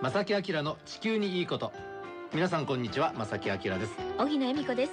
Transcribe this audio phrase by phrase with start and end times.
[0.00, 1.72] 正木明の地球にいいこと。
[2.32, 4.92] 皆さんこんにちは正木明です、荻野恵美子です。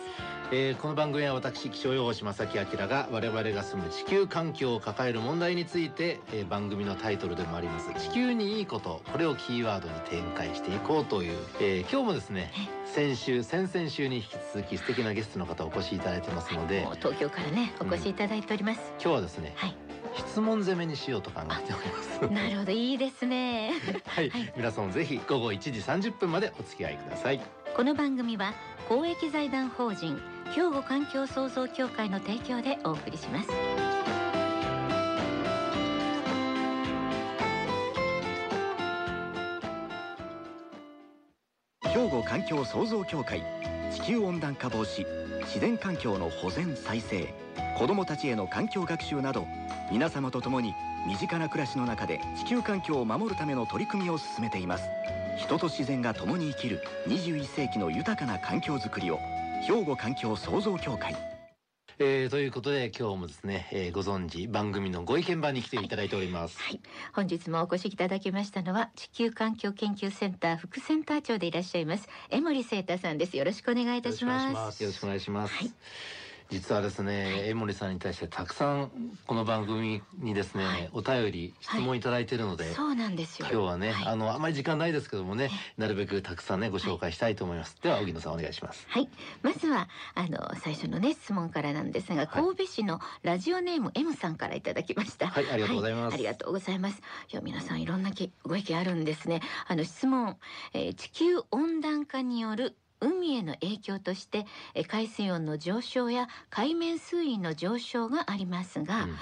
[0.52, 7.94] えーこの番組は私気象予報士正木明が我々が住む地球環境を抱える問題について、えー番組のタイトルでもあります。
[8.00, 12.52] 地球にいいことこれをキーワードに展開していこうという、えー今日もですね
[12.86, 16.88] 先週先々週に引き続き素敵なゲストの方お越しいただいてますので。
[16.96, 19.76] 東京からねお越しいただいております、今日はですねはい
[20.18, 22.34] 質問攻めにしようと考えております。
[22.34, 22.72] なるほど。
[22.72, 23.74] いいですね。
[24.06, 27.42] はい、皆さんもぜひ午後1時30分までお付き合いください。
[27.76, 28.54] この番組は
[28.88, 30.20] 公益財団法人
[30.54, 33.50] 兵庫環境創造協会の提供でお送りします。
[41.84, 43.42] 兵庫環境創造協会
[43.92, 45.06] 地球温暖化防止
[45.46, 47.34] 自然環境の保全再生
[47.78, 49.48] 子どもたちへの環境学習など
[49.92, 50.74] 皆様と共に
[51.08, 54.90] 身近な暮らしの中で地球環境を守るための取り組みを進めています。
[55.38, 59.20] 人と自然が共に生きる21世紀の豊かな環境づくりを
[59.68, 61.16] 兵庫環境創造協会。
[61.98, 66.82] えー、ということで今日もですね、えーご存知番組のご意見番に来ていただいております、はい。
[67.14, 73.38] 本日もお越しいただきましたのは地球環境研究センター副センター長でいらっしゃいます江森聖太さんです。
[73.38, 74.84] よろしくお願いいたします。
[74.84, 75.72] よろしくお願いします、はい
[76.50, 78.92] 実はですね、江森さんに対してたくさん
[79.26, 80.90] この番組にですね、はい。
[80.94, 83.48] お便り質問いただいているので、そうなんですよ。
[83.52, 84.08] 今日はね、はい。
[84.08, 88.86] あのあまり時間ないですけどもねなるべくたくさんねご紹介したいと思います、では荻野さんお願いします。
[88.90, 89.10] はい、
[89.42, 95.28] まずはあの最初のね質問からなんですが、神戸市のラジオネーム M さんからいただきました。
[95.28, 96.14] はいありがとうございます。
[96.14, 97.02] ありがとうございます。
[97.32, 99.42] いや皆さんいろんなきご意見あるんですね。
[99.68, 100.38] あの質問、
[100.74, 109.16] えー地球温暖化による海への影響としてえー海水温の上昇や海面水位の上昇がありますが、うん。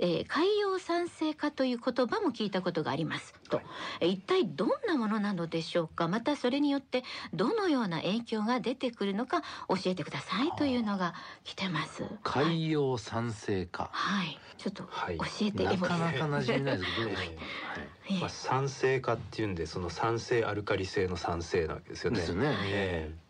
[0.00, 3.34] えー海洋酸性化という言葉も聞いたことがあります。
[3.50, 3.60] と、
[4.00, 6.06] えー一体どんなものなのでしょうか？
[6.06, 7.02] またそれによって
[7.34, 12.04] どのような影響が出てくるのか教えてくださいというのが来てます。
[12.04, 12.08] は
[12.42, 15.18] い、海洋酸性化、はい、ちょっと教はい。
[15.42, 17.30] えてなエモリさんかなか馴染みないですけどどうい。
[18.20, 22.18] まあ、酸性化っていうんでその酸性アルカリ性の酸性なわけですよね。
[22.18, 22.56] ですよね。
[22.62, 23.27] ええ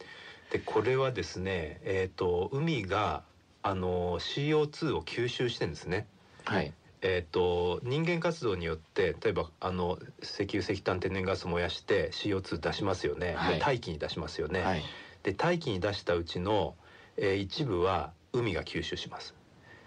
[0.51, 3.23] でこれはですね、えー、と海が
[3.63, 6.07] あの CO2 を吸収してんですね。
[6.45, 6.73] はい。
[7.01, 13.55] えー、と人間活動によって例えばあの石油石炭天然ガス燃やして CO2 出しますよね、はい。
[13.55, 14.83] で大気に出しますよね、はい。
[15.23, 16.75] で大気に出したうちの、
[17.17, 19.35] えー一部は海が吸収します。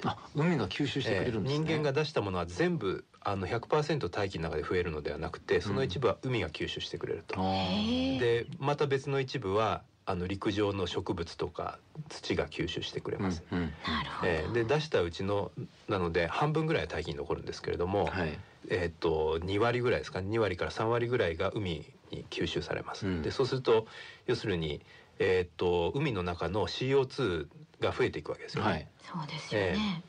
[0.04, 7.40] あ海が吸収してくれるんですね、えー人間が出したものは全部あの100%大気の中で増えるのではなくてその一部は海が吸収してくれると。
[7.40, 8.20] あーへー。
[8.20, 11.80] でまた別の一部はあの陸上の植物とか
[12.10, 13.44] 土が吸収してくれます。
[13.50, 13.74] うんうん。
[13.88, 15.52] なるほど、えーで出したうちの
[15.88, 18.38] なので半分ぐらいは大気に残るんですけれども、はい。
[18.70, 23.08] えーっと2割ぐらいですか？2割から3割ぐらいが海に吸収されます。
[23.08, 23.22] うん。
[23.22, 23.88] でそうすると
[24.28, 24.82] 要するに、
[25.20, 27.48] えーっと海の中の CO2
[27.80, 28.70] が増えていくわけですよね。
[28.70, 28.88] はい。
[29.00, 30.04] そうですよね、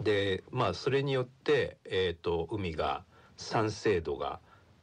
[0.00, 3.04] えでまあそれによって、えー、と海が
[3.36, 4.40] 酸性度が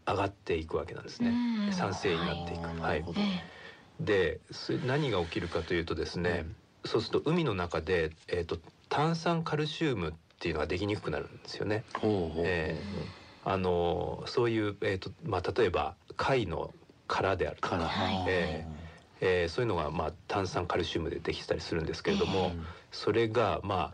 [0.08, 1.30] 上がっていくわけなんですね。
[1.68, 1.74] うん。
[1.74, 2.82] 酸性になっていく。
[2.82, 3.04] はい
[4.00, 6.46] でそれ何が起きるかというとですね、
[6.86, 8.58] そうすると海の中で、えー、と
[8.90, 11.84] 炭酸カルシウムっていうのができにくくなるんですよね。
[11.94, 12.80] ほうほうえ
[13.46, 16.74] あのそういう、えーとまあ、例えば貝の
[17.08, 18.26] 殻であるとか、はい。
[18.28, 18.66] え
[19.22, 22.66] えーそういうのが、まあ、炭酸カルシウムでできてたりするんですけれども、うん。
[22.92, 23.94] それがま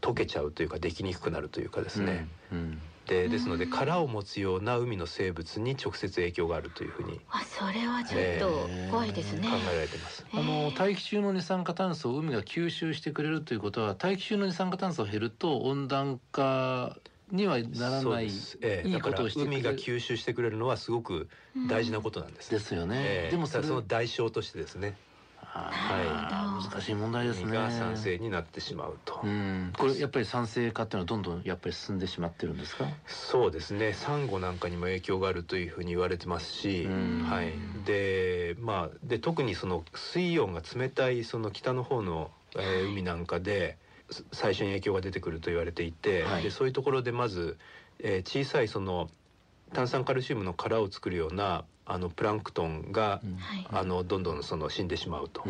[0.00, 2.80] 溶けちゃうというかできにくくなるというかですね、うん
[3.12, 10.26] でですのでうん殻を持つような海の生物に直接影響があるというふうにあそれはちょっと怖いですね、考えられてます。
[10.30, 16.98] あの大気中の二酸化炭素を海が吸収してくれるということは大気中の二酸化炭素が減ると温暖化
[17.30, 18.88] にはならないええ。
[18.88, 19.52] いいだからことをしてくれる。
[19.58, 21.28] 海が吸収してくれるのはすごく
[21.64, 22.50] 大事なことなんです。
[22.50, 23.30] ですよね、ええ。
[23.30, 25.00] でもその代償としてですね。
[25.10, 25.11] あ
[25.54, 26.06] はい。
[26.06, 27.42] ー難しい問題ですね。
[27.44, 29.20] 海が酸性になってしまうと。
[29.22, 29.72] うん。
[29.76, 32.86] これやっぱり酸性化っていうのはどんどんやっぱり進んでしまってるんですか？
[33.06, 33.92] そうですね。
[33.92, 37.26] サンゴなんかにも影響があるというふうに言われてますし、うん。
[37.28, 37.52] はい、
[37.84, 43.78] でまあで特にその水温が冷たいその北の方の、えー海なんかで
[44.10, 46.42] す最初に影響が出てくると言われていて、はい。
[46.42, 47.58] でそういうところでまず、
[47.98, 49.10] えー小さいその
[49.72, 53.20] 炭酸カルシウムの殻を作るようなあのプランクトンが、
[53.70, 55.44] あのどんどんその死んでしまうと。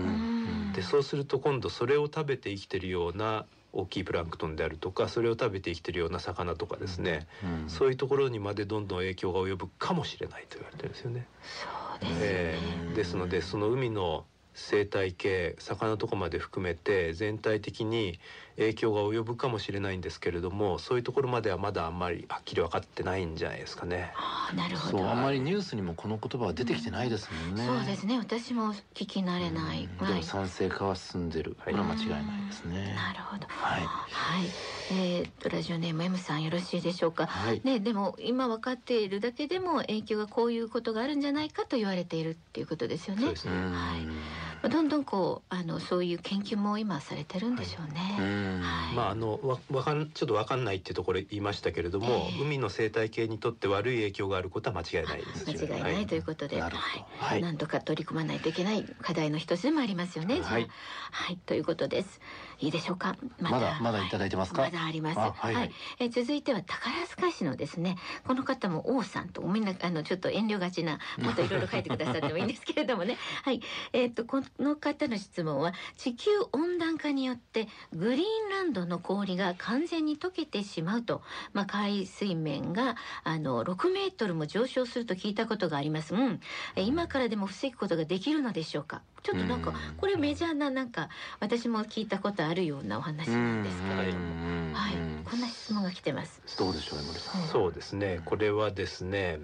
[0.74, 7.70] でそうすると今度それを食べて生きてるような大きいプランクトンであるとかそれを食べて生きてるような魚とかですね、うん。
[7.70, 11.26] そういうところにまでどんどん影響が及ぶかもしれないと言われてるんですよね。
[11.42, 14.24] そうですね、えーですのでその海の
[14.54, 18.18] 生態系魚とかまで含めて全体的に、
[18.56, 24.12] 影響が及ぶかもしれないんですけれどもそういうところまではまだあんまりはっきり分かってないんじゃないですかね。
[24.14, 27.64] ああなるほどそうあんまりニュースにもこの言葉は出てきてないですもんね。
[27.66, 31.52] そうですね私も聞き慣れない、うんでもはい賛成化は進んでる。
[31.52, 32.94] こはいれは間違いないですね。
[32.94, 34.46] なるほどはいはい、
[34.92, 37.26] えー、とラジオネーム M さんよろしいでしょうか？
[37.26, 37.62] はい。
[37.64, 43.36] ね、でも今分かっているだけでも影響がこういうことがあるんじゃないかと言われているっていうことですよねそうで。
[43.36, 43.52] すね。
[43.54, 48.58] うんはいまあどんどんこうあのそういう研究も今されてるんでしょううね。
[48.58, 48.60] ん。
[48.60, 48.94] はい。
[48.94, 52.42] まああのわわかんちょっとわかんないっていうところ言いましたけれども、ええ。
[52.42, 55.44] 海の生態系にとって悪い影響があることは間違いないです。
[55.48, 56.72] 間違いないということで、はい、
[57.18, 57.42] はい。
[57.42, 60.40] 何とか取り組まないといけない課題の一つでもありますよね。
[60.40, 60.68] はい。
[61.10, 62.20] はい、ということです。
[62.62, 63.16] いいでしょうか？
[63.40, 64.62] まだまだいただいてますか？
[64.62, 65.18] まだあります。
[65.18, 67.96] あはいはいえー続いては宝塚市のですね。
[68.26, 73.18] この方も王さんとみんなあのちょっと遠慮がちな もっといろいろ書いてくださってもいいんですけれどもね。
[73.44, 73.60] はい。
[73.92, 81.22] えっ、とこの方の質問は地球温暖化によってグリーンランドの氷が完全に溶けてしまうと、
[81.52, 86.14] まあ海水面があの6メートルも上昇すると聞いたことがあります。
[86.14, 86.40] うん。
[86.76, 89.00] えー今からでも防ぐことができるのでしょうか？
[89.22, 91.08] ちょっとなんかうんこれメジャーななんか
[91.40, 94.24] 私も聞いたことあるようなお話なんですけれども。
[94.24, 94.92] うんはい、
[95.24, 96.40] こんな質問が来てます。
[96.58, 97.42] どうでしょう江森さん。
[97.48, 98.20] そうですね。
[98.24, 99.38] これはですね、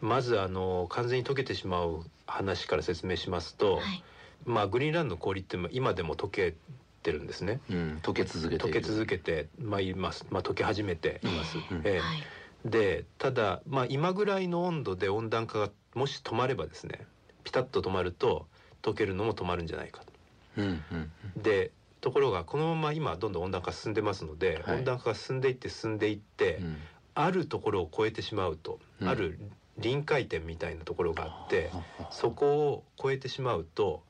[0.00, 4.04] まずあの完全に溶けてしまう話から説明しますと、はい、
[4.44, 6.54] まあグリーンランドの氷って今でも溶け
[7.02, 7.60] てるんですね。
[7.70, 8.64] うん溶け続けて。
[8.64, 10.26] 溶け続けてまあいます。
[10.30, 11.58] まあ溶け始めています。
[11.58, 12.22] うんええはい、
[12.64, 17.06] でただまあ今ぐらいの温度で温暖化がもし止まればですね
[17.44, 18.46] ピタッと止まると
[18.82, 20.12] 溶けるのも止まるんじゃないかと。
[20.58, 21.70] うんうんで
[22.02, 24.78] ところがこのまま今どんどん温暖化進んでますので、はい。
[24.78, 26.76] 温暖化が進んでいって進んでいって、うん。
[27.14, 29.08] あるところを超えてしまうと、うん。
[29.08, 29.38] ある
[29.78, 31.70] 臨界点みたいなところがあって、
[32.10, 34.02] そこを超えてしまうと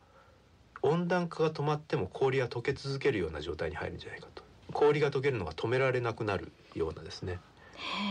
[0.82, 4.42] 温暖化が止まっても氷は溶け続けるような状態に入るんじゃないかと。
[4.72, 7.40] 氷が溶けるのが止められなくなるようなですね、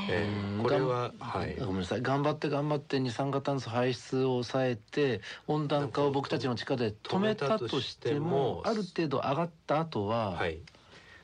[0.10, 0.28] え
[0.62, 1.56] これははい。
[1.60, 2.02] ごめんなさい。
[2.02, 10.60] 頑張って頑張って二酸化炭素排出を抑えて温暖化を僕たちの力で止めたとしてもある程度上がった後は、はい、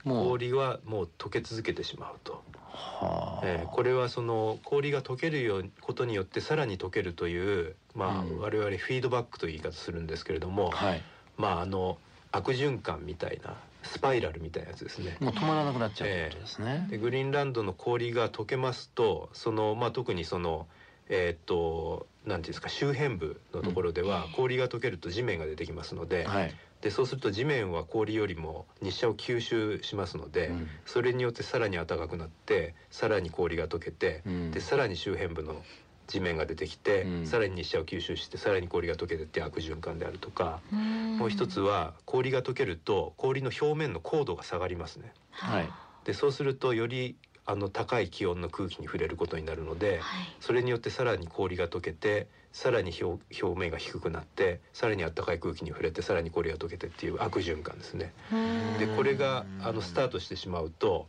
[0.03, 3.45] 氷はもう溶け続けてしまうと、はあ。
[3.45, 8.39] えーこれはその氷が溶けるようことによってさらに溶けるという、まあうん。
[8.39, 11.01] 我々フィードバックという言い方するんですけれども、はい。
[11.37, 11.97] まああの
[12.31, 13.55] 悪循環みたいな
[13.87, 15.17] スパイラルみたいなやつですね。
[15.19, 20.67] もう止まらなくなっちゃうってことですね、でグリーンランドの氷が溶けますとその、まあ、特にその
[21.09, 24.31] えーっとなんていうんですか周辺部のところではうん。
[24.33, 30.67] 氷が溶けると地面が出てきますので,、はい、でそうすると地面は氷よりも日射を吸収しますので、うん。
[30.85, 34.51] それによってさらに暖かくなってさらに氷が溶けて、うん。
[34.51, 35.63] でさらに周辺部の
[36.07, 40.59] 地面が出てきて、うんさらに日射を吸収してさらに氷が溶けてって悪循環であるとか、
[41.17, 45.11] もう一つは、は氷が溶けると氷の表面の高度が下がりますね。
[45.31, 45.69] はい
[46.05, 58.13] でそうするとよりあの高い気温の空気に触れることになるのではいそれによってさらに氷が溶けてさらに表表面が低くなってさらに暖かい空気に触れてさらに氷が溶けてっていう悪循環ですね。
[58.31, 61.07] うんでこれがあのスタートしてしまうと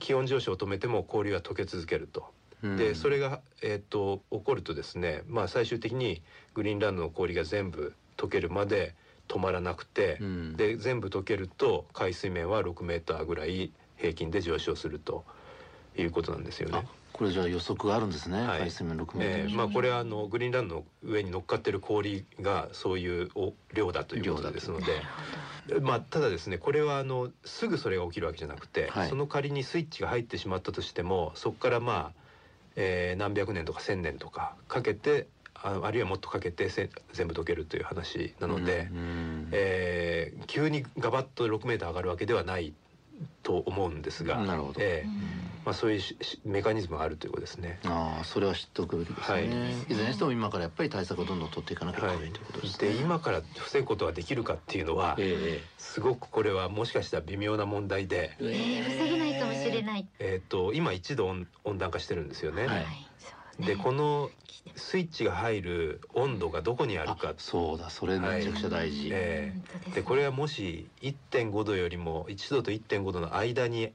[0.00, 2.30] 気温上昇を止めても氷は溶け続けると。
[2.62, 2.76] うん。
[2.76, 6.22] でそれが、えー、と起こるとですね、まあ、最終的に
[6.54, 8.94] グリーンランドの氷が全部溶けるまで
[9.28, 10.56] 止まらなくて、うん。
[10.56, 15.24] で全部溶けると海水面は6メーターぐらい平均で上昇すると
[15.96, 16.88] いうことなんですよあね。
[17.12, 18.60] これじゃあ予測があるんですね、はい。
[18.62, 25.02] 海水面6メートル、えーまあ、これはあのグリーンランドの上に乗っかってる氷がそういうお量だということですので。
[25.80, 29.08] まあ、ただですねこれはあのすぐそれが起きるわけじゃなくて、はい。
[29.08, 32.21] その仮にスイッチが入ってしまったとしてもそこからまあ、
[32.76, 42.72] えー何百年とか千年とかかけてああるいはもっとかけてせ全部溶けるという話なので、うんえー急にガバッと6メーター上がるわけではない
[43.42, 44.80] と思うんですが、なるほど。
[44.80, 45.12] えーほ
[45.48, 47.78] どまあ、そういうししメカニズムがあるということですね。
[47.84, 49.46] ああそれは知っておくべきですね、はい。
[49.46, 52.88] い、ずれにしても今からやっぱり対策をどんどん取っていかなきゃいけはない、ということい、ですね。
[52.90, 58.90] で今から防ぐことができるかっていうのは、えすごくこれはもしかしたら微妙な問題で、ええ。
[58.90, 60.08] ー防げないかもしれない。
[60.18, 62.66] えー、と今1度温温暖化してるんですよね。
[62.66, 62.84] はい。
[63.60, 64.30] でこの
[64.76, 67.90] スイッチが入る温度がどこにあるあかそうだ。
[67.90, 69.94] それめちゃくちゃ大事、え本当ですね。
[69.96, 73.92] でこれはもし1.5度よりも1度と1.5度の間に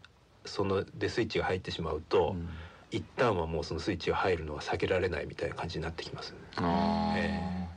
[0.48, 2.50] そのでスイッチが入ってしまうと、うん。
[2.90, 7.20] 一旦はもうそのスイッチが入るのは避けられないみたいな感じになってきます、ね、あー。
[7.20, 7.68] え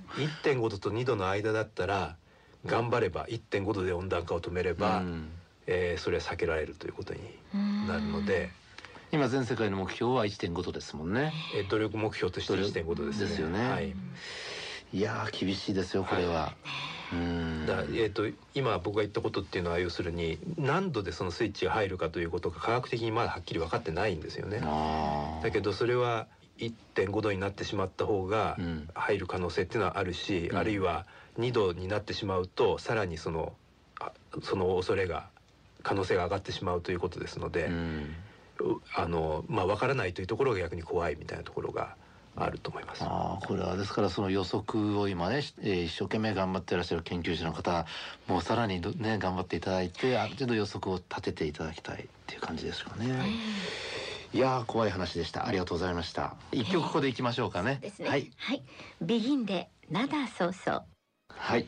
[0.44, 2.16] 1.5度と2度の間だったら
[2.64, 5.30] 頑張れば1.5度で温暖化を止めれば、うん。
[5.66, 7.20] えーそれは避けられるということに
[7.88, 8.50] なるので、
[9.12, 11.32] 今全世界の目標は1.5度ですもんね。
[11.56, 13.26] えー努力目標として1.5度ですね。
[13.26, 13.68] ですよね。
[13.68, 13.94] はい、
[14.92, 16.99] いやー厳しいですよこれは、うん
[17.66, 24.60] だえー、と今僕が言ったことっていうのは要するに何度でそのスイッチが入るかということが科学的にまだはっきり分かってないんですよね。
[25.42, 26.26] だけどそれは
[26.58, 28.88] 1.5度になってしまった方がうん。
[28.94, 30.56] 入る可能性っていうのはあるし、うん。
[30.56, 31.06] あるいは
[31.38, 33.54] 2度になってしまうとさらにその
[33.98, 34.12] あ
[34.42, 35.28] その恐れが
[35.82, 38.14] 可能性が上がってしまうということですので、うん。
[38.60, 41.96] うあのまあ分からないというところが逆に怖いみたいなところが
[42.36, 43.02] あると思います。
[43.02, 47.86] ああこれはですからその予測を今ね、しえー一生懸命頑張っていらっしゃる研究者の方
[48.28, 53.06] もうさらにどね頑張っていただいてある程度予測を立てていただきたいっていう感じですかね。
[54.32, 58.06] いやー怖い話でしたありがとうございました一曲ここでいきましょうかねですね。
[58.06, 58.30] ははいい。
[59.02, 60.84] ビギンで灘そうそう。
[61.28, 61.66] はい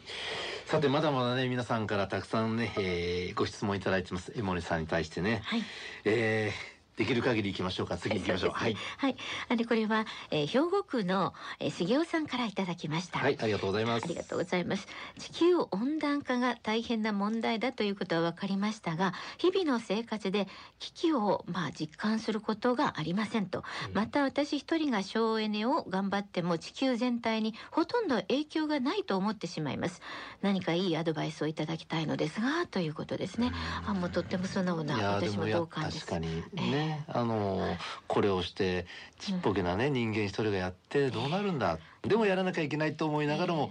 [0.66, 5.62] さてまだまだね皆さんからたくさんね、えーご質問いただいてます江森さんに対してね、はい。
[6.04, 9.16] えーできる限り行きましょうか次行きましょうそうはいはい。
[9.48, 13.18] あれこれは、えー兵庫区の、えー、杉尾さんからいただきました。
[13.18, 14.86] はいありがとうございますありがとうございます。
[15.18, 23.64] 地球温暖化が大変な問題だということは分かりましたが、日々の生活で危機をまあ実感することがありませんと。
[23.88, 30.00] うんまた私一人が省エネを頑張っても地球全体にほとんど影響がないと思ってしまいます。
[30.40, 33.52] 何かいいアドバイスをいただきたいのですがということですね。
[33.86, 36.06] あもうとっても素直な私も同感です。
[36.06, 38.86] 確かにね、あのこれをして
[39.18, 41.78] ちっぽけなね、人間一人がやってどうなるんだ？
[42.02, 43.70] でもやらなきゃいけないと思いながらも、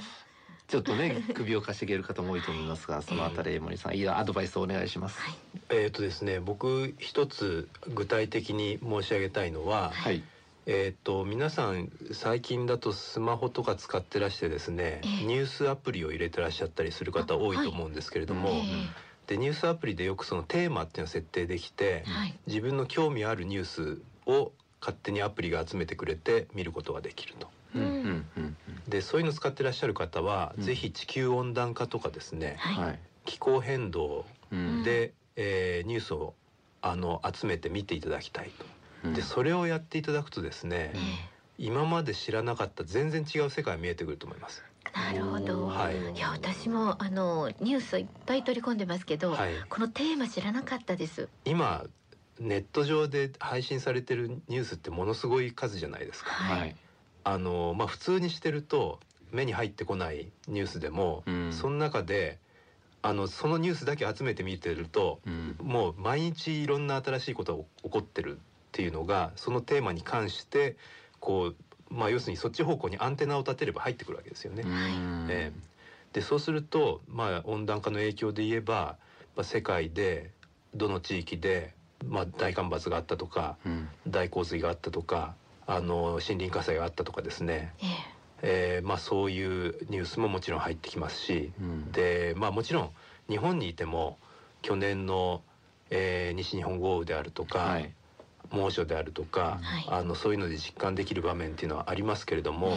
[0.68, 5.20] ちょっとね首をかしげる方も多いと思いますが そのあたり江森さんいいアドバイスをお願いします。
[5.20, 5.34] はい。
[5.70, 10.24] えーとですね、僕一つ具体的に申し上げたいのは、はい、
[10.66, 15.26] えー、と皆さん最近だとスマホとか使ってらしてですね、ええ。
[15.26, 18.60] ニュースアプリを入れてらっしゃったりする方多いと思うんですけれども、はい。
[18.60, 18.64] え
[19.32, 22.38] でニュースアプリでよくそのテーマっていうのを設定できてー、はい。
[22.48, 27.48] 自分の興味あるニュースを勝手にアプリが集めてくれて見ることができると。
[27.74, 27.82] うん。
[27.82, 28.58] うんうん
[28.90, 30.64] でそういうの使ってらっしゃる方は、うん。
[30.64, 32.88] ぜひ地球温暖化とかですね、はい。
[32.88, 34.84] はい、気候変動うん。
[34.84, 36.34] で、えーニュースを
[36.82, 38.66] あの集めて見ていただきたいと。
[39.06, 39.14] うん。
[39.14, 40.98] でそれをやっていただくとですね、え
[41.58, 44.62] 今まで知らなかった全然違う世界が見えてくると思います。
[44.90, 45.68] ーなるほど。
[45.68, 51.30] はいいや私もあのニュースいっぱい取り込んでますけど、はい、このテーマ知らなかったです。
[51.46, 51.86] 今
[52.40, 56.32] ネット上で配信されてるニュースってものすごい数じゃないですか。
[56.32, 56.76] はいはい、
[57.24, 59.00] あのまあ普通にしてると
[59.32, 62.40] 目に入ってこないニュースでも、うんその中で
[63.04, 68.40] あのそのニュースだけ集めて見てるとうんもう毎日いろんな新しいことが起こってるっ
[68.72, 70.78] ていうのがそのテーマに関して
[71.20, 71.56] こう
[71.92, 74.64] まあ要するにそっち方向にアンテナを立てれば入ってくるわけですよね。
[74.66, 75.28] うん。
[75.30, 75.60] ええ。
[76.14, 80.32] でそうすると、まあ、温暖化の影響で言えばやっぱ世界で
[80.74, 81.74] どの地域で、
[82.06, 83.90] まあ、大干ばつがあったとかうん。
[84.08, 85.36] 大洪水があったとか
[85.68, 87.74] あの森林火災があったとかですね、
[88.42, 88.82] ええ。
[88.84, 91.92] ーまあ、そういうニュースももちろん入ってきますしうん。
[91.92, 92.92] で、まあ、もちろん
[93.30, 94.18] 日本にいても
[94.62, 95.44] 去年の、
[95.92, 97.94] えー西日本豪雨であるとか、はい
[98.52, 102.74] 猛暑であるとか、はいあのそういうので実感できる場面っていうのはありますけれどえも。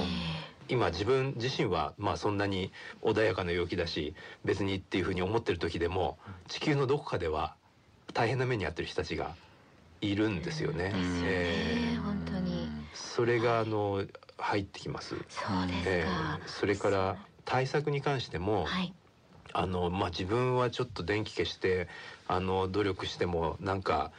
[0.66, 4.14] 今自分自身はまあそんなに穏やかな陽気だし
[4.46, 6.16] 別にっていうふうに思ってる時でも
[6.48, 7.54] 地球のどこかでは
[8.14, 9.34] 大変な目に遭ってる人たちが
[10.00, 10.84] いるんですよね。
[10.84, 14.04] ですえー本当にそれがあの
[14.38, 15.10] 入ってきます。
[15.10, 15.50] そうですか。
[15.86, 18.94] えーそれから対策に関しても、はい
[19.52, 21.88] あのまあ自分はちょっと電気消して
[22.26, 24.10] あの努力してもなんか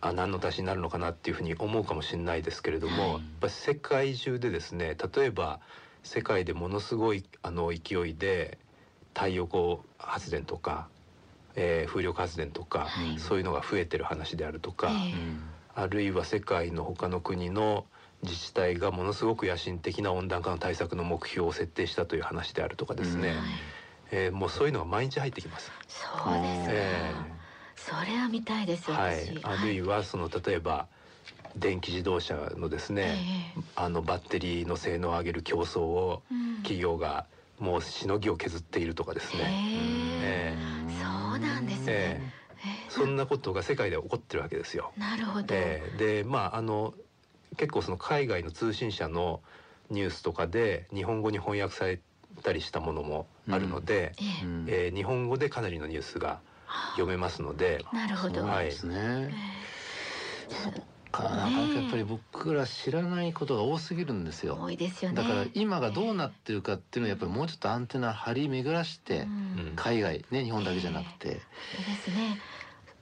[0.00, 3.22] あ何の足しになるのかなっていうふうに思うかもしれないですけれども、はい。
[3.22, 5.60] やっぱ世界中でですね例えば
[6.02, 8.58] 世界でものすごいあの勢いで
[9.14, 10.90] 太陽光発電とか、
[11.54, 13.18] えー風力発電とか、はい。
[13.18, 15.60] そういうのが増えてる話であるとか、ええ。
[15.68, 17.86] あるいは世界の他の国の
[18.22, 23.36] 自治体がものすごく野心的な温暖化の対策の目標を設定したという話であるとかですね、うん。
[23.36, 23.52] はい。
[24.12, 25.72] えーもうそういうのが毎日入ってきます。
[25.88, 26.72] そうですか。
[26.72, 27.39] え
[27.88, 29.14] それは見たいですはい。
[29.14, 30.86] 私。、あるいはその例えば
[31.56, 36.22] 電気自動車のですね、えあのバッテリーの性能を上げる競争を
[36.62, 37.26] 企業が
[37.58, 40.58] もうしのぎを削っているとかですね、へえ。
[40.58, 40.58] え
[40.88, 41.92] そうなんですね。
[41.92, 42.30] ええ。
[42.86, 44.92] えそんなことが世界で起こってるわけですよ。
[44.96, 45.46] なるほど。
[45.54, 45.96] ええ。
[46.22, 46.94] でまああの
[47.56, 49.40] 結構その海外の通信社の
[49.90, 52.00] ニュースとかで日本語に翻訳され
[52.42, 54.44] たりしたものもあるので、ええ。
[54.44, 56.40] うんえー日本語でかなりのニュースが
[56.92, 58.44] 読めますので、なるほど。
[58.44, 58.72] はいね。
[58.82, 59.30] え
[60.48, 60.72] そっ
[61.10, 64.58] かなかなかやっぱり僕ら知らないことが多すぎるんですえよ。
[64.60, 65.16] 多いですよね。
[65.16, 69.26] だから今がどうなってるかっていうのはやっぱりもうちょっとアンテナ張り巡らして
[69.76, 72.38] 海外ね日本だけじゃなくてそうですね。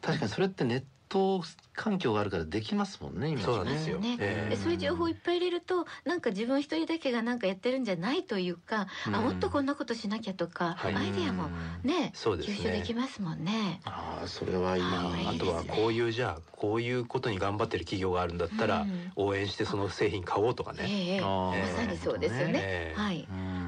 [0.00, 1.42] 確かにそれってネット
[1.74, 3.98] 環境があるからできますもんね今そうなんですよ。
[3.98, 4.16] ね。
[4.20, 4.50] ええ。
[4.50, 9.14] でそういう情報をいっぱい入れるとなんか自分一人だけがなんかやってるんじゃないというか、うん。
[9.16, 10.94] あもっとこんなことしなきゃとか、はい。
[10.94, 11.50] アイデアも
[11.84, 12.56] ねそうですね。
[12.56, 13.80] 吸収できますもんね。
[13.84, 15.64] ああそれはいいあーあいいですね。
[15.64, 19.12] とはこういうじゃあこういうことに頑張ってる企業があるんだったらうん。
[19.16, 20.78] 応援してその製品買おうとかね。
[20.88, 21.20] ええ。
[21.20, 22.60] まさにそうですよね。
[22.60, 23.28] ええはい。
[23.30, 23.67] ううんん、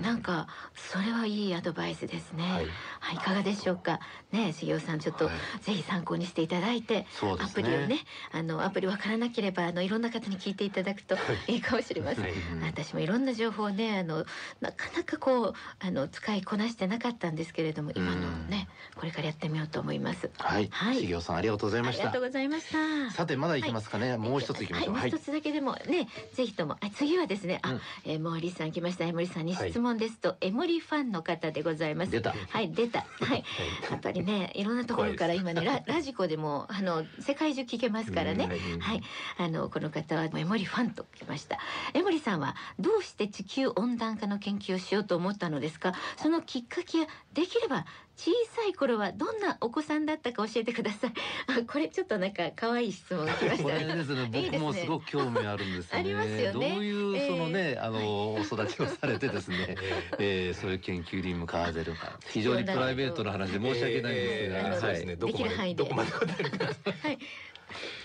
[0.00, 2.42] なんかそれはいいアドバイスですね。
[2.44, 4.00] ははいい、い、かがでしょうか？
[4.32, 5.34] ね、茂雄さんちょっと、はい。
[5.62, 7.06] ぜひ参考にしていただいて、ね。
[7.54, 7.98] プリをね、
[8.32, 11.16] あのアプリわからなければあのいろんな方に聞いていただくと
[11.46, 11.56] い。
[11.56, 12.24] いかもしれません。
[12.24, 12.32] はい。
[12.32, 12.62] うん。
[12.62, 14.24] 私もいろんな情報をねあの
[14.60, 20.30] なかなかこうあの使いこなしてなかったんですけれども今のねこれからやってみようと思います。
[20.38, 20.68] はい。
[20.70, 21.00] はい。
[21.00, 22.02] 茂雄さんありがとうございあました。
[22.02, 23.10] りがとうございました。
[23.12, 24.16] さてまだ行きますかね。
[24.16, 24.94] もう一つ行きましょう。
[24.94, 27.80] はい、もう一つだけでもね、ぜひとも、あ、次はですね、あ、うん。
[28.04, 29.04] えー、森さん来ました。
[29.04, 32.10] 江森さんに質問ですと、江森ファンの方でございます。
[32.10, 33.00] 出たはい、出た。
[33.20, 33.44] はい。
[33.90, 38.48] やっぱりね、いろんなところから今ね、ララジコでも、あの、世界中聞けますからね。
[38.74, 39.02] うんはい、
[39.38, 41.58] あの、この方は江森ファンと来ました。
[41.94, 45.92] 江森さんは、どうして地球温暖化の研究をしようと思ったのですか？
[46.16, 47.86] そのきっかけや、できれば。
[48.20, 51.12] 小さい頃はどんなお子さんだったか教えてください。
[51.46, 53.78] あ、これちょっとなんか可愛い質問が来ましこた。
[53.78, 59.74] れですねいいですね僕もすごく興味あるんですよねありますよねどういうそのね、あのお育ちをされてですね、
[60.18, 65.16] え えー、そういう研究に向かわれるか非常にプライベートな話で申し訳ないんですが、えーそうですね。
[65.16, 66.64] どこまできる範囲ででどこまで答えるか？
[66.66, 67.18] はい。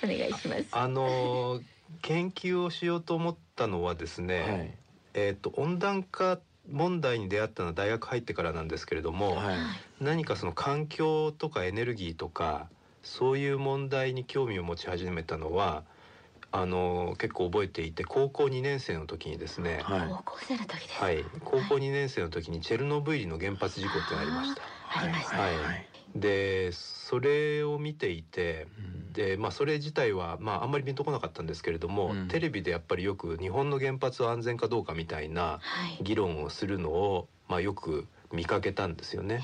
[0.01, 0.67] お願いします。
[0.71, 1.59] あの
[2.01, 4.73] 研究をしようと思ったのはですね、はい
[5.13, 6.39] えっ、と温暖化
[6.71, 9.57] 問題に出会ったのは大学入ってからなんですけれども、はい
[10.01, 12.67] 何かその環境とかエネルギーとか
[13.01, 15.83] そういう問題に興味を持ち始めたのは
[16.51, 21.01] あの結構覚えていて高校2年生の時にですね、はい高校生の時です。
[21.01, 24.61] はい、高校2年生の時にチェルノブイリの原発事故ってなりました。
[25.01, 25.37] ありました。
[25.37, 36.03] はいでそれを見ていてうんで、まあ、それ自体は、まあ、あんまりピンとこなかったんですけれども、うんテレビでやっぱりよく日本の原発は安全かどうかみたいなはい。
[36.03, 39.41] 議論をするのを、まあ、よく見かけたんですよね。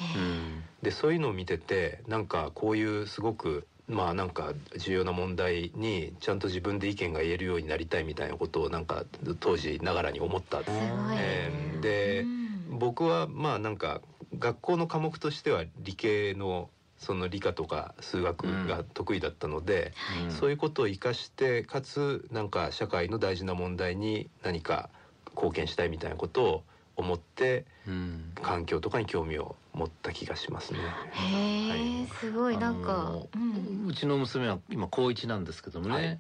[0.82, 9.06] でそういうのを見ててなんかこういうすごくまあなんか重要な問題にちゃんと自分で意見が言えるようになりたいみたいなことをなんか
[9.40, 10.60] 当時ながらに思った。
[10.60, 10.70] ーす。
[11.18, 14.02] えーでうん僕はまあなんか
[14.42, 19.94] 学校の科目としては理系のその理科とか数学が得意だったので、
[20.26, 20.32] うん。
[20.32, 24.90] そういうことを生かしてかつなんか社会の大事な問題に何か
[25.36, 26.64] 貢献したいみたいなことを
[26.96, 30.80] 思ってうん環境とかに興味を持った気がしますね。
[31.14, 33.88] へえ、すごいなんかうん。
[33.88, 36.20] うちの娘は今高一なんですけどもね、はい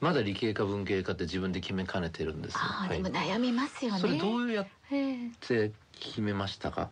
[0.00, 2.60] まだ理系か文系かって自分で決めかねてるんですよ。
[2.62, 3.98] ああ、でも悩みますよね。
[3.98, 6.90] それどうやっええて決めましたか？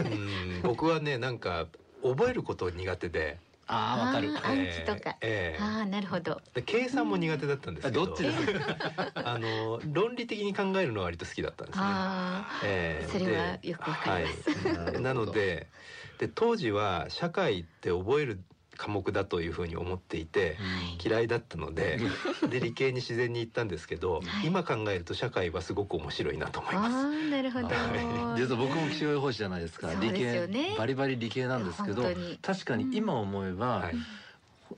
[0.00, 1.66] うん僕はねなんか
[2.02, 4.30] 覚えること苦手で、ああわかる。
[4.42, 5.16] 暗記とか。
[5.20, 6.40] ええああ、なるほど。
[6.54, 8.38] で計算も苦手だったんですけど、っちです
[9.14, 11.84] あの論理的に考えるのは割と好きだったんですね。
[11.84, 14.64] あええそれはよくわかります。
[14.64, 15.68] ではい、なので
[16.18, 18.42] で当時は社会って覚える
[18.78, 20.56] 科目だというふうに思っていて
[21.04, 21.98] 嫌いだったので
[22.48, 24.46] で理系に自然に行ったんですけど、はい。
[24.46, 26.96] 今考えると社会はすごく面白いなと思います。
[26.96, 27.66] あ、なるほど。
[27.66, 29.92] は 実は僕も気象予報士じゃないですか。
[30.00, 32.04] 理ですよ系、ねバリバリ理系なんですけど
[32.40, 33.96] 確かに今思えば、はい、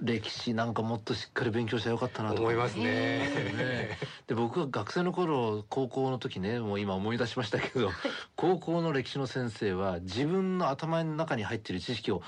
[0.00, 2.78] 歴史なんかもっとしっかり勉強したらよかったなと思います。
[2.78, 2.84] ね。
[2.84, 7.90] ね で僕は学生の頃高校の時ねもう今思い出しましたけど
[8.36, 12.22] 高校の歴史の先生は自分の頭の中に入っている知識を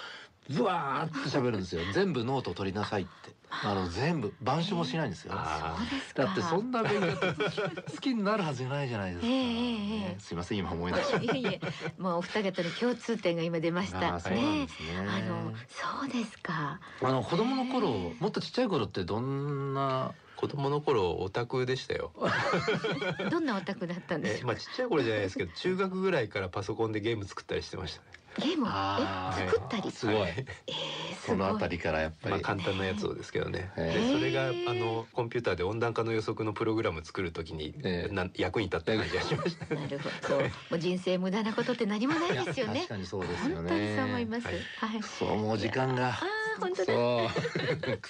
[0.51, 3.33] ブワーッと喋るんですよ全部ノートを取りなさいって
[3.65, 5.35] あの全部板書もしないんですよ。
[5.35, 11.61] だってそんな勉強って好きになるはずじゃないじゃないですか、ええええええすいません今思い出しましいえいえ、
[11.99, 14.15] もうお二方の共通点が今出ましたた。
[14.15, 14.69] あーそうで。
[14.69, 16.81] すねあの、そうですか。
[17.03, 22.13] あの子供の頃もっとちっちゃい頃ってどんな子供の頃オタクでしたよ。
[23.31, 28.22] どんなオタクだったんでしょうえまあちっちゃい頃じゃないですけど中学ぐらいからパソコンでゲーム作ったりしてましたね。
[28.39, 29.91] ゲームをあえー作ったり？
[29.91, 30.31] すごいはい
[30.69, 31.37] えーすそ。
[31.37, 33.71] のあたりからやっぱり、まあ簡単なやつをですけどね。
[33.77, 39.67] へでーそれがあのコンピューターで温暖化の予測のプログラム作るときに、ええな役に立った感じがしました。
[39.75, 40.41] なるほど。
[40.41, 42.89] もう人生無駄なことって何もないですよね確。
[42.89, 44.47] かにそうですよ本ね当にそう思います。
[44.47, 44.57] はい
[44.93, 45.03] はい。
[45.03, 46.13] そうもう時間が
[46.61, 46.85] 本当だ。
[46.85, 46.95] そう。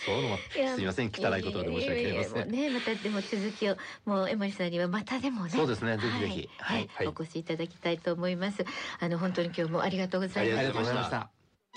[0.05, 0.22] そう。
[0.22, 1.11] もいやすいません。
[1.12, 2.72] 汚いことで申し訳ありません。
[2.74, 5.50] またでも続きをもう江森さんにはまたでもね。
[5.50, 5.96] そうですね。
[5.96, 6.48] ぜひぜひ。
[6.59, 8.64] はい、お越しいただきたいと思います。
[9.00, 11.31] あの本当に今日もありがとうございまあありすがとうございました。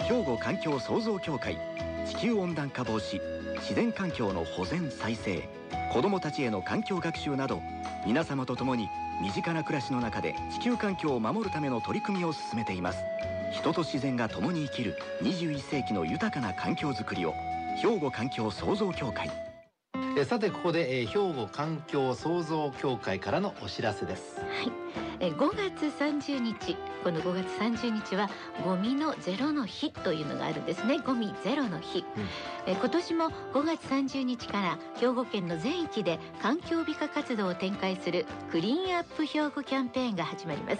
[0.03, 1.57] 兵庫環境創造協会
[2.05, 3.19] 地球温暖化防止
[3.59, 5.47] 自然環境の保全再生
[5.91, 7.61] 子どもたちへの環境学習など
[8.05, 8.89] 皆様と共に
[9.21, 12.99] 身近な暮らしの中で地球環境を守るための取り組みを進めています
[13.55, 17.33] 人と自然が共に生きる21世紀の豊かな環境づくりを
[17.81, 19.31] 兵庫環境創造協会。
[20.17, 24.39] えーさてここで、えー兵庫環境創造協会からのお知らせです。
[24.39, 24.71] はい、
[25.21, 28.29] えー5月30日この5月30日は
[28.65, 30.99] ゴミのゼロの日というのがあるんですね。
[30.99, 32.03] ゴミゼロの日、
[32.67, 40.79] えー今年も5月30日から兵庫県の全域で環境美化活動を展開するクリーンアップ兵庫キャンペーンが始まります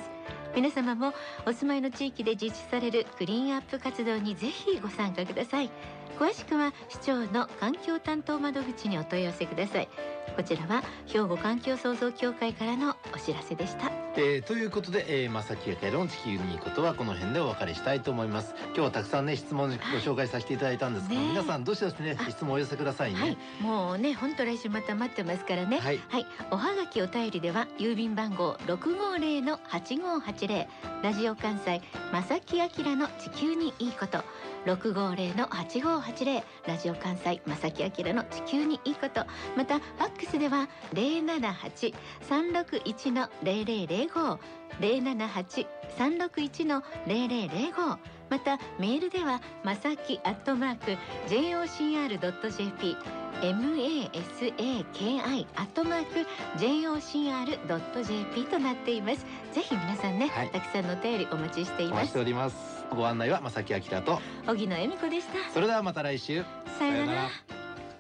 [0.56, 1.14] 皆様も
[1.46, 5.70] お住まいの地域で実施されるクリーンアップ活動にぜひご参加ください。
[6.18, 9.90] 詳しくは市長の環境担当窓口にお問い合わせください。
[10.36, 13.92] こちらは兵庫環境創造協会からのお知らせでした。
[14.18, 18.54] えーということで、えー、正木明の地球にいいことはこの辺でお別れしたいと思います。
[18.68, 21.30] 今日はたくさんね質問ご紹介させていただいたんですけど、ねえ。
[21.32, 22.18] 皆さんどしどしね？
[22.20, 23.20] あ質問をお寄せくださいね。
[23.20, 25.80] はい、もうね本当来週また待ってますからね。
[25.80, 26.00] はい。
[26.10, 30.68] はい、おはがきお便りでは郵便番号六五零の八五八零。
[31.04, 34.24] ラジオ関西正木明の地球にいいこと。
[34.66, 36.44] 六五零の八五八零。
[36.66, 39.26] ラジオ関西正木明の地球にいいこと。
[39.56, 44.40] またファックスでは零七八三六一の零零零五
[44.80, 48.00] 零七八三六一の零零零五
[48.30, 50.98] またメールではまさきアットマーク
[51.28, 52.96] jocr.jp
[53.36, 56.26] masaki アットマーク
[56.58, 59.26] jocr.jp となっています。
[59.52, 60.50] ぜひ皆さんね、はい。
[60.50, 62.56] たくさんのお便りお待ちしていお待ちしますております。
[62.96, 65.34] ご案内は正木明と荻野恵美子でした。
[65.54, 66.46] それではまた来週。
[66.80, 67.30] さよなら